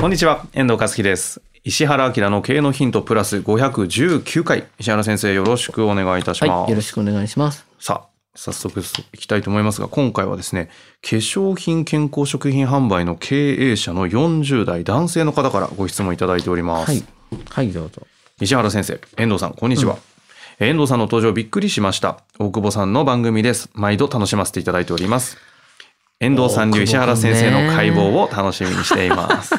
[0.00, 1.42] こんにちは、遠藤和樹です。
[1.62, 4.66] 石原明の経営のヒントプラス519回。
[4.78, 6.50] 石原先生、よろしくお願いいたします。
[6.50, 7.66] はい、よろしくお願いします。
[7.78, 10.70] さあ、早速いきたいと思いますが、今回はですね、
[11.02, 16.90] 化粧品健康食品販売の経営者の40代男性の方からご質問いただいております。
[16.90, 17.04] はい。
[17.50, 18.00] はい、どうぞ。
[18.40, 19.98] 石原先生、遠藤さん、こんにちは。
[20.60, 22.20] 遠藤さんの登場びっくりしました。
[22.38, 23.68] 大久保さんの番組です。
[23.74, 25.36] 毎度楽しませていただいております。
[26.22, 29.54] 遠藤さん流石原先生の解剖を楽しみにしています。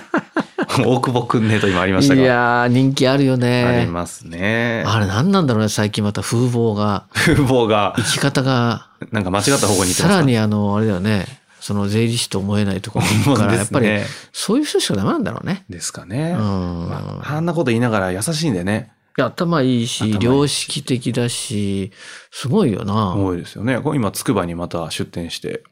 [0.86, 2.22] 大久保くんねと今ありましたが。
[2.22, 3.88] いやー、人気あるよありね。
[3.88, 4.84] ますね。
[4.86, 11.26] あれ何なんだろうね、最近また風貌が、風貌が生き方が、なんか間違った方向にさらにあの、あれだよね、
[11.60, 13.88] その税理士と思えないところから、やっぱり、
[14.32, 15.66] そういう人しかダメなんだろうね。
[15.68, 16.36] ですかね。
[16.38, 16.90] うん。
[16.90, 18.92] まあ、あんなこと言いながら優しいんでね。
[19.18, 21.92] 頭いいし、良識的だし、
[22.30, 23.16] すごいよな。
[23.16, 23.82] 多いですよね。
[23.96, 25.64] 今、つくばにまた出店して。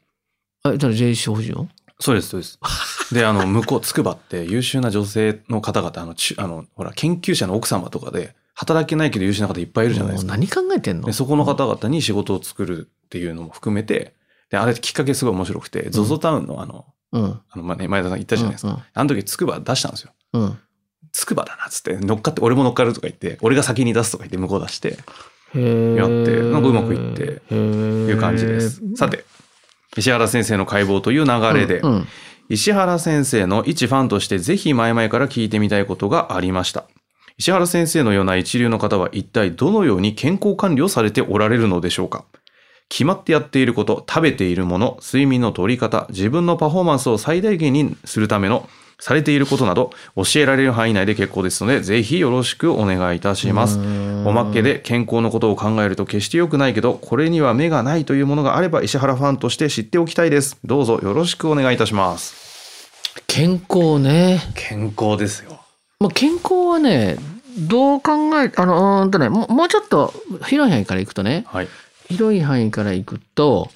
[0.62, 2.58] あ、だ税理士法人そうです、そうです。
[3.12, 10.32] で、あの、向こう、つくばって優秀な女性の方々、あの、ちあの、ほら、研究者の奥様とかで、働けないけど優秀な方いっぱいいるじゃないですか。
[10.32, 11.06] 何考えてんの？
[11.06, 14.14] でそこの方々に仕事を作るっていうのも含めて、
[14.50, 17.40] で、あれきっかけすごい面白くて、ZOZO タウンのあの、うん。
[17.50, 18.84] あの、前田さん言ったじゃないですか。
[18.92, 20.12] あの時つくば出したんですよ。
[20.34, 20.42] うん。
[20.42, 20.58] うん。
[21.12, 24.98] つくばだなっつって、乗っかって、俺も乗っかるとか言って、俺が先に出すとか言って向こう出して、やっ
[26.24, 28.82] てなんかうまくいっていう感じです。
[28.94, 29.24] さて、
[29.96, 32.06] 石原先生の解剖という流れで、うんうん
[32.52, 36.84] 石原先生の一ファンとしてぜひ前々から聞いてみたいことがありました。
[37.38, 42.24] 石原先生のような一流の方は一体どのように健康管理をされておられるのでしょうか
[42.88, 48.68] 決まってやっていること、食べているもの、睡眠の取り方、自分のパフォーマンスを最大限にするための
[49.00, 53.78] されていることなど教えられる範囲内で結構ですので、ぜひよろしくお願いいたします。
[53.78, 60.58] おまけで健康のことを考えると決して良くないけど、これには目がないというものがあれば石原ファンとして知っておきたいです。
[60.64, 62.90] どうぞよろしくお願いいたします。
[63.26, 64.40] 健康ね。
[64.54, 65.60] 健康ですよ。
[65.98, 67.16] まあ、健康はね、
[67.58, 68.12] どう考
[68.42, 70.14] え、あの、うーんとね、もうもうちょっと
[70.46, 71.68] 広い範囲からいくとね、はい。
[72.08, 73.70] 広い範囲からいくと、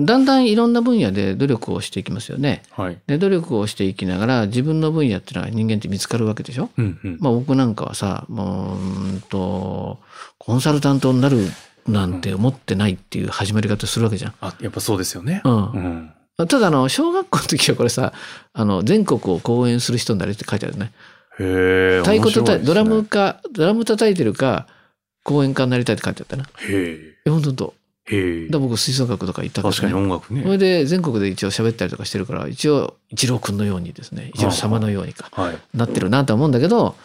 [0.00, 2.62] だんだんいろんな分野で努力をしていきますよね。
[2.72, 2.98] はい。
[3.06, 6.70] で、努力をしていきながら、自分の分野っていうのは人間って見つかるわけでしょ？
[6.76, 7.18] うんうん。
[7.20, 10.00] まあ僕なんかはさ、もう、んと、
[10.38, 11.46] コンサルタントになる
[11.86, 14.34] なんて思ってないっていう始まり方するわけじゃん。
[14.40, 15.42] あ、やっぱそうですよね。
[15.44, 16.10] うんうん。
[16.36, 18.12] ただあの、小学校の時はこれさ、
[18.52, 20.90] あの、全国を講演する人になれって書いてあるね。
[21.38, 22.00] へえ。
[22.00, 23.04] 太鼓叩い、ねドラム。
[23.04, 24.66] か、ドラム叩いてるか、
[25.22, 26.44] 講演家になりたいって書いてあったな。
[26.68, 27.74] へえ、ほんとほんと。
[27.78, 27.83] え。
[28.06, 28.58] へえだ。
[28.58, 29.76] 僕吹奏楽とか行ったから、ね。
[29.80, 30.58] 確かに音楽それね。
[30.58, 35.58] で全国で一応喋ったりとかしてるから、一応、一郎くんのようにですね、一郎様のようにか、はい。
[35.74, 36.96] なってるなとは思うんだけど、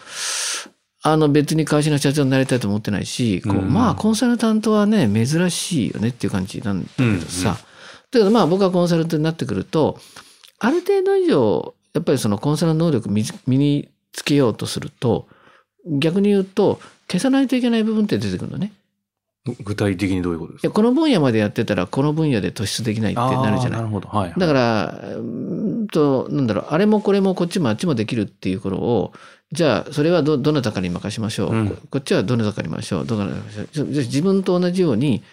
[1.01, 7.49] あの別に会社の社長になりたいと思ってないし、こううんまあコンサルタントはね、珍しいよねっていう感じなんだけどさ。
[7.49, 7.69] うんうん
[8.11, 9.99] だけどまあ僕はコンサルタントになってくると、
[10.57, 15.27] ある程度以上、やっぱりそのコンサルの能力身身につけようとすると、
[15.99, 18.73] 逆に言うと、消さないといけない部分って出てくるのね。
[19.45, 20.73] 具体的にどういうことですか？
[20.73, 23.87] この分野までやってたら、この分野で突出できないってなるじゃないなる。
[23.87, 24.09] ほど。
[24.09, 24.33] はい。
[24.37, 29.13] だから、うーんと、なんだろう、あれもこれもこっちもあっちもできるっていうことを、
[29.51, 31.51] じゃあ、それはど、どなたかに任しましょう。
[31.53, 33.05] うんここっちはどなたかに任しましょう。
[33.05, 33.87] どなたかに任しましょう。
[33.87, 35.23] 自分と同じように、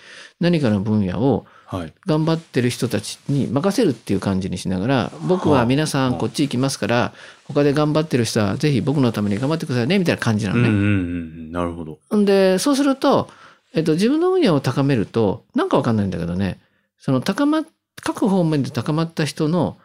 [0.40, 1.92] 何かの分野をはい。
[2.06, 7.12] 頑張ってる人たちに任せるっていう感じにしながら、僕は皆さんこっち行きますから、
[7.48, 10.68] 他で頑張ってる人はぜひ僕のために頑張ってくださいね、みたいな感じなのね。
[10.68, 11.50] うんうんうん。
[11.52, 11.98] なるほど。
[12.16, 13.28] んで、そうすると、
[13.74, 16.58] えっと、自分の分野を高めると、なんかわかんないんだけどね、
[16.98, 17.64] その高まっ、
[18.02, 19.76] 各方面で高まった人の、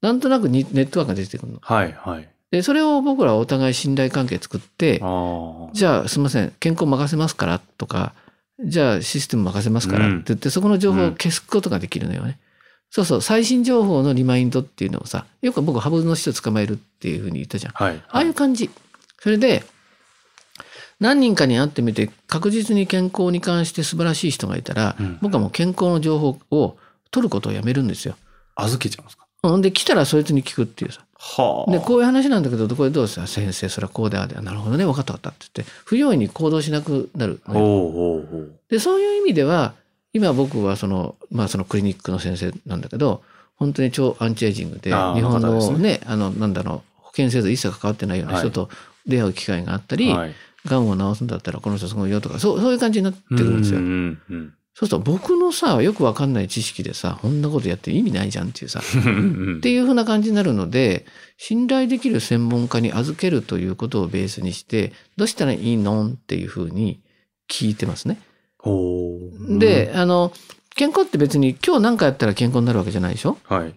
[0.00, 1.58] なんとなくにネットワークが出てくるの。
[1.62, 2.28] はいはい。
[2.50, 4.98] で、それを僕らお互い信頼関係作って。
[5.72, 8.14] じゃあすみません、健康任せますからとか、
[8.64, 12.38] じゃあシステム任せますからうんって言って、そこの情報を消すことができるのよね。
[12.90, 17.72] そうそう、最新情報のリマインドっていうのをさ、よく僕ハブの人捕まえるっていうふうに言ったじゃん。
[17.74, 18.02] はい。
[18.08, 18.70] ああいう感じ。
[19.20, 19.64] それで、
[21.00, 26.76] 何人かに会ってみて確実に健康に関して素晴らしい人がいたら、うん僕はもう健康の情報を
[27.10, 28.16] 取ることをやめるんですよ。
[28.56, 29.26] 預けちゃうんですか？
[29.44, 31.00] うんで来たらそいつに聞くっていうさ。
[31.14, 31.70] はあ。
[31.70, 33.26] でこういう話なんだけどこれどうですか？
[33.26, 37.60] 先生それはこうでああでなるほどね分かった分かったって言って不用意に行動しなくなるのよ。
[37.60, 38.52] ほうほうほう。
[38.68, 39.74] でそういう意味では
[40.12, 43.22] 今僕はその,、まあ、そのクリニックの先生なんだけど
[43.56, 48.68] 本当に超アンチエイジングで日本あのねのねあのなんだろう保険制度一切関わってないような人と
[49.06, 50.34] 出会う機会があったり、はい。
[50.68, 53.80] がんを治すんだったらこの人すごいよとかそうそういう感じになってくるんですよ。
[53.80, 59.56] うんうんそうすると僕のさよくわかんない知識でさこんなことやって意味ないじゃんっていうさうん。
[59.56, 61.04] っていうふうな感じになるので
[61.36, 67.00] 信頼できる専門家に預けるということをベースにしてどうしたらいいのっていうふうに
[67.50, 68.20] 聞いてますね。
[68.58, 69.18] ほ
[69.48, 69.58] う。
[69.58, 70.32] で、あの
[70.76, 73.36] 健康って別に今日何かやったら健康になるわけじゃないでしょ？
[73.44, 73.74] はい。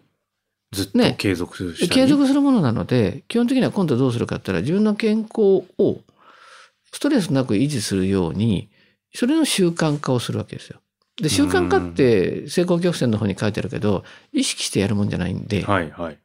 [0.71, 5.97] ずっとね継続したり、継続するものなので基本的には今度どうするかって言ったら自分の健康を
[6.91, 8.69] ストレスなく維持するように
[9.13, 10.79] それの習慣化をするわけですよ。
[11.21, 16.17] で習慣化って成功曲線の方に書いてあるけど意識してやるもんじゃないんで、はいはい。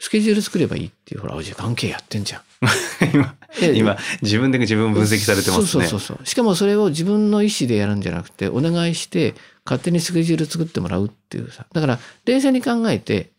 [0.00, 2.42] スケジュール作ればいいっていうほらおじ関係やってんじゃん。
[3.12, 5.66] 今、で今、自分で自分分析されてますね。
[5.66, 13.30] そうそうそうそうしかもそれを自分の意思でやるんじゃなくてお願いして勝手にスケジュール作ってもらうっていうさだから冷静に考えて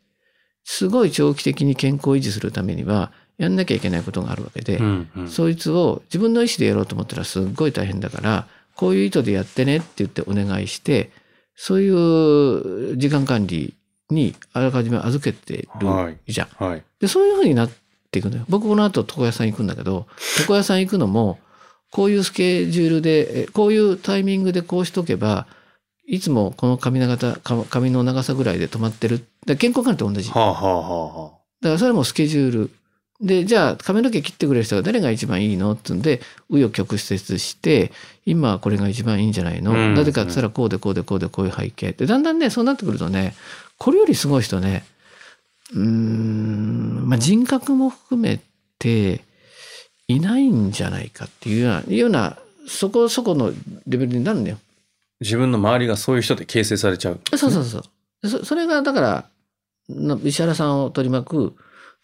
[0.64, 5.28] すごい長期的に健康を維持するためにはやんなきゃいけないことがあるわけで、うんうん。
[5.30, 11.10] そいつを自分の意思でやろうと思ったらすっごい大変だからこういう意図でやってねって言ってお願いして
[11.56, 13.74] そういう時間管理
[14.10, 16.48] にあらかじめ預けてるはいじゃん。
[16.64, 16.84] はい。
[17.00, 17.72] でそういうふうになっ
[18.12, 18.44] ていくのよ。
[18.50, 20.06] 僕この後床屋さん行くんだけど
[20.40, 21.40] 床屋さん行くのも
[21.92, 25.48] こういうスケジュールでえこういうタイミングでこうしとけば
[26.06, 29.26] いつもこの髪長か髪の長さぐらいで止まってる。
[29.58, 30.28] 健康管理と同じ。
[30.28, 31.32] だかはあはあはあは
[31.62, 32.72] らそれもスケジュール。
[33.22, 37.92] で、じゃあ髪の毛切ってくれる人が誰が一番いいのってんで、紆余曲折して、
[38.26, 41.92] 今はこれが一番いいんじゃないの、うんなぜかって言ったらこうでこうでこうでこういう背景。
[41.92, 43.36] で、だんだんね、そうなってくるとね、
[43.78, 44.86] これよりすごい人ね、
[45.74, 48.40] うーん、まあ、人格も含め
[48.78, 49.22] て
[50.08, 52.38] いないんじゃないかっていうような、いうような、
[52.68, 53.52] そこそこの
[53.88, 54.58] レベルになるんだよ。
[55.20, 57.20] 自分の周りがそういう人で形成されちゃう。
[57.36, 57.84] そうそうそう
[58.24, 58.46] でそ。
[58.46, 59.26] それがだから、
[59.90, 61.56] な石原さんを取り巻く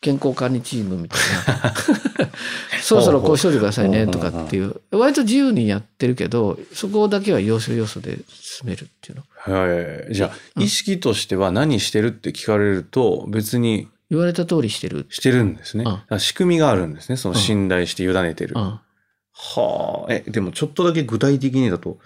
[0.05, 1.19] 健康管理チームみたい
[1.63, 1.73] な。
[2.79, 4.75] そろそろこうしといてくださいねとかっていう。
[4.91, 9.23] 割と自由にやってるけど、そこだけは要所要所で進めるっていうの。
[9.35, 10.13] はい。
[10.13, 15.07] じゃあ、うん意識としては何してるって聞かれると、別に言われた通りしてる。
[15.09, 15.85] してるんですね。
[16.19, 17.17] 仕組みがあるんですね。
[17.17, 18.53] その信頼して委ねてる。
[18.55, 18.61] うん。
[18.61, 20.13] はあ。
[20.13, 21.97] え、でもちょっとだけ具体的にだと、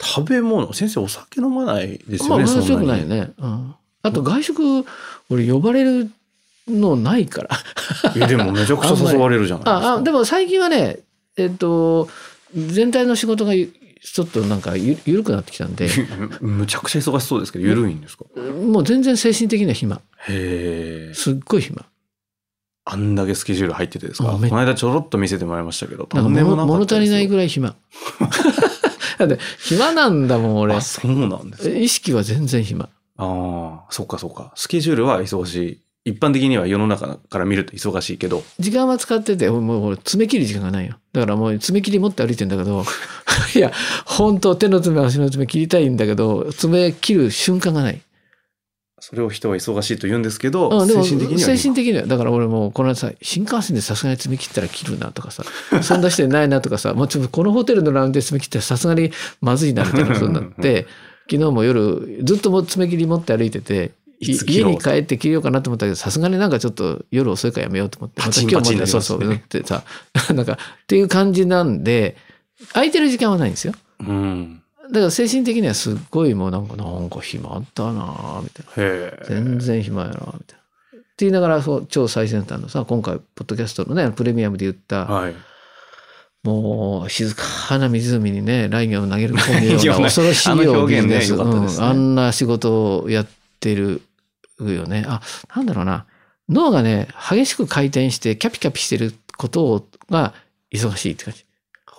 [0.00, 3.32] 食べ物、先生お酒飲まないですまあ、よね、そんな強くんないよね。
[3.36, 3.74] うん。
[4.04, 4.84] あと外食、
[5.28, 6.08] 俺呼ばれる
[6.68, 7.50] のないから。
[8.16, 9.88] え、でもめちゃくちゃ誘われるじゃないですか。
[9.88, 11.00] ああ、でも最近はね、
[11.36, 12.08] えっと、
[12.54, 13.72] 全体の仕事がゆ
[14.04, 15.88] ちょっとなんかゆ緩くなってきたんで、
[16.40, 18.24] むちゃくちゃ忙しそうですけど、緩いんですか？
[18.66, 19.96] もう全然精神的には暇。
[20.28, 21.14] へえ。
[21.14, 21.84] すっごい暇。
[22.84, 24.32] あんだけスケジュール入っててですか？
[24.32, 27.74] この間ちょろっと見せてもらいましたけど、なんか物足りないぐらい暇。
[29.18, 30.80] だって暇なんだもん俺あ、。
[30.80, 31.76] そうなんですか。
[31.76, 32.84] 意識は全然暇。
[32.84, 32.88] あ
[33.18, 34.52] あ、そっかそっか。
[34.56, 35.78] スケジュールは忙しい。
[36.04, 40.96] 一般的には世の中から見ると忙しいけど、時間は使ってて、もう俺爪切る時間がないよ。
[41.12, 42.84] だからもう爪切り持って歩いてんだけど、
[43.54, 43.70] いや、
[44.04, 48.00] 本当手の爪、足の爪切りたいんだけど、爪切る瞬間がない。
[49.02, 55.42] それを人は忙しいと言うんですけど、うん、精神的には精神的にはだから俺もうこの間さ新幹線でさすがに爪切ったら切るなとかさ
[55.82, 60.86] そんなしてないなとかさもうちょっとこのホテルのラウンジで爪切ったらさすがにまずいなみたいなことになって
[61.28, 63.90] 昨日も夜ずっともう爪切り持って歩いてて
[64.22, 69.82] 家に帰って切れようかなと思ったけどさすがになんかちょっと夜遅いからやめようと思ってまた今日までそうそうだってさ
[70.34, 72.16] なんかっていう感じなんで
[72.72, 74.62] 空いてる時間はないんですようん。
[74.90, 79.26] だから精神的にはすっごいもうなんかなんか暇だなみたいな。
[79.26, 80.34] 全然暇やなみたいな。
[80.34, 80.40] っ
[81.14, 85.34] て言いながらそう超最先端のさ今回ポッドキャストのねプレミアムで言った、はい。
[86.42, 93.26] もう静かな湖にねライギョを投げる込むよ いうやな恐ろしいあのよ表現ねビあんな仕事をやっ
[93.60, 94.02] てる
[94.70, 95.20] よねあ
[95.54, 96.06] なんだろうな
[96.48, 100.34] 脳がね激しく回転してキャピキャピしてることが
[100.72, 101.44] 忙しいって感じ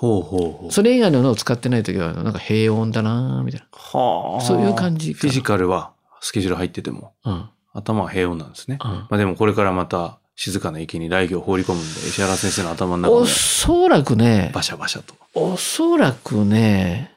[0.04, 0.72] ほうほうほう。
[0.72, 4.42] それ以外の脳を使ってない時はなんか平穏だなみたいはあ。
[4.42, 8.80] そういう感じフィジカルはスケジュール入ってても、なうん頭は平穏なんですね。
[8.84, 15.16] うんまあでもこれからまた静かな池に雷魚を放り込むんで、石原先生の頭の中おもそらくねバシャバシャと。
[15.36, 17.13] おそらくね、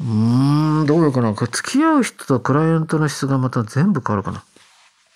[0.00, 1.32] うーん、どうかな。
[1.32, 4.44] 付き合う人とクライアントの質がまた全部変わるかな。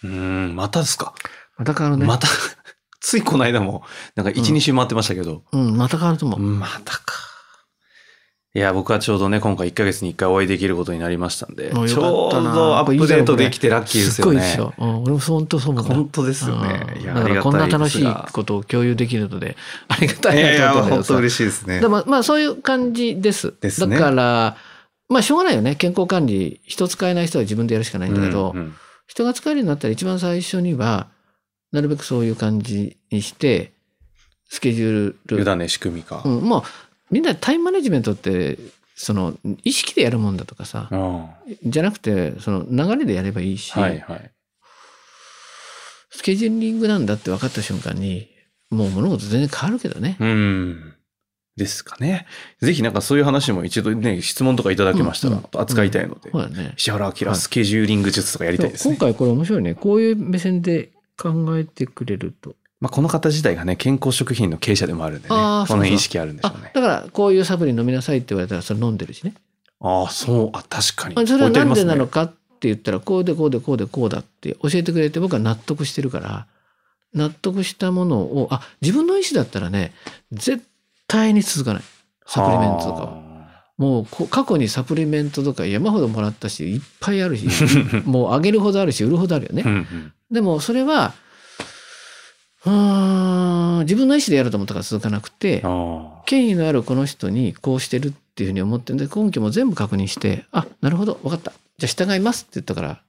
[0.05, 0.11] うー
[0.53, 1.15] ん、またですか？
[1.59, 2.07] また変わるね。
[2.07, 2.29] また、
[3.01, 3.83] ついこの間も、
[4.15, 5.43] なんか1、うん2週回ってましたけど。
[5.53, 6.41] うん、また変わると思う。
[6.41, 7.03] またか。
[8.53, 11.87] いや、僕はちょうどね、今回1ヶ月に1回お会いできることになりましたんで、ちょう
[12.33, 14.41] どアップデートできてラッキーですすよね。
[14.41, 14.75] ごいでしょ。
[14.77, 15.85] うん、俺も本当そう思う。
[15.85, 16.97] 本当ですよね。
[17.01, 19.57] いや、だからこんな楽しいこことを共有できるので、
[19.87, 21.87] ありがたいいやいや、なと思ったんだけどさ本当嬉しいですねで。
[21.87, 23.55] もまあそういう感じです。
[23.61, 24.57] ですねだから、
[25.11, 25.75] まあしょうがないよね。
[25.75, 28.75] 健康管理、人使えない人は自分でやるしかないんだけど、うんうん
[29.11, 31.09] 人が使えるようになったら一番最初には、
[31.73, 33.73] なるべくそういう感じにして、
[34.49, 35.52] スケジュール。
[35.52, 36.23] 委ね仕組みか。
[36.25, 36.62] うん、もう
[37.11, 38.57] みんなタイムマネジメントって、
[38.95, 41.29] その意識でやるもんだとかさ、うん
[41.64, 44.31] じゃなくて、その流れでやればいいし、はいはい。
[46.11, 48.29] スケジューリングなんだって分かった瞬間に、
[48.71, 50.17] もう物事全然変わるけどね。
[50.21, 50.95] うん。
[51.57, 52.26] ですかね。
[52.61, 56.75] ぜひなんかそういう話も一度ね、質問とかいただけましたら、うん扱いたいので、そうだね。
[56.76, 58.97] 石原明はいスケジューリング術とかやりたいですね。
[58.97, 59.75] 今回これ面白いね。
[59.75, 62.54] こういう目線で考えてくれると。
[62.80, 66.71] まあ、この方自体がね、健康食品の経営者でもあるんでね、この辺意識あるんでしょあうね。
[66.75, 69.35] だからこういうサプリ飲みなさいって言われたらそれ飲んでるしね。
[69.80, 71.14] ああ、そう、あ、確かに。
[71.16, 72.26] あそれはなんでなのか。
[72.26, 76.47] かって言ったらこうでこうでこうでこうだって教えてくれて僕は納得してるから
[77.14, 79.95] 納得したものをあ自分の意思だったらね
[80.30, 80.62] 絶
[81.11, 81.83] 対に続かない。
[82.26, 83.31] サプリメントとかは。
[83.76, 87.49] もうこ過去にサプリメントとか山ほどもらったしいっぱいあるし
[88.05, 89.62] もうあげるほどあるし売るほどあるよね。
[89.64, 90.12] うんうん。
[90.31, 91.14] でもそれは
[92.67, 101.52] うーん自分の意思でやると思ったから続かなくてあ権威のあるこの人にこうしてるっていうふうに思ってんで根拠も全部確認してあなるほど分かった。
[101.79, 103.00] じゃあ従いますって言ったから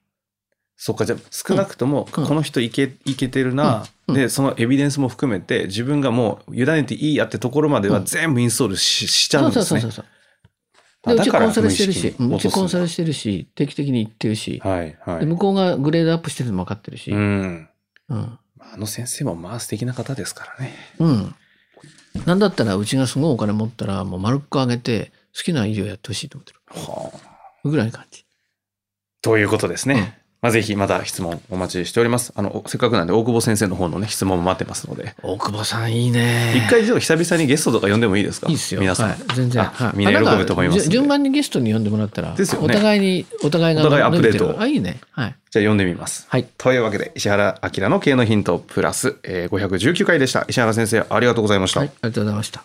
[0.84, 9.80] そっか、じゃあ少なくとも、うんこの人いけ、いけてるな、うんで、そのエビデンスも含めて、自分がもう委ねていいやってところまではうん全部インストールししちゃうんですね。
[9.80, 10.04] そうそうそう
[11.04, 15.20] そうちコンサルしてるしうちコンサルしてるし定期的に行ってるし、すはいはい。
[15.20, 17.68] で向こうがグレードアップしてるのも分かってるし、ううんん。
[18.08, 18.38] あ
[18.76, 20.74] の先生もまあ素敵な方ですからね。
[20.98, 21.34] うん
[22.26, 27.12] なんだったらうちがすごいお金持ったらもう丸っこ上げて好きな医療やってほしいと思ってるは
[27.64, 27.68] あ。
[27.68, 28.24] ぐらいの感じ。
[29.22, 30.16] ということですね。
[30.16, 32.32] うんまあ、ぜひまた質問お待ちしております。
[32.34, 35.14] あの、せっかくなんで大久保先生の方のね、質問も待ってますので。
[35.22, 36.54] 大久保さんいいね。
[36.56, 38.48] 一回ちょっと久々にゲストとか呼んでもいいですか？
[38.48, 38.80] いいっすよ。
[38.80, 39.08] 皆さん。
[39.10, 39.62] はい、全然。
[39.62, 44.98] あはいみんな喜ぶと思います順番にゲストに呼んでもらったら、ですよねお互いに、お互いがお互いアップデートあ、いいね。
[45.12, 45.36] はい。
[45.52, 46.26] じゃあ呼んでみます。
[46.28, 46.48] はい。
[46.58, 50.44] というわけで、石原明の経営のヒントプラス、えー、519回でした。
[50.48, 51.78] 石原先生、ありがとうございました。
[51.80, 51.88] はい。
[51.88, 52.64] ありがとうございました。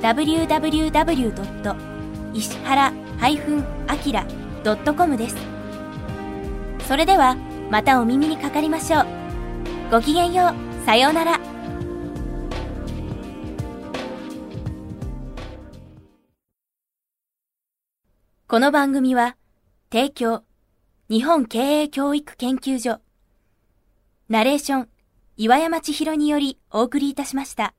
[0.00, 1.76] www.
[2.32, 5.36] 石原 -akira.com です。
[6.88, 7.36] それでは
[7.70, 9.06] またお耳にかかりましょう。
[9.90, 10.86] ごきげんよう。
[10.86, 11.49] さようなら。
[18.50, 19.36] この番組は
[19.92, 20.42] 提供
[21.08, 22.98] 日本経営教育研究所
[24.28, 24.88] ナレーション
[25.36, 27.74] 岩山千尋によりお送りいたしました。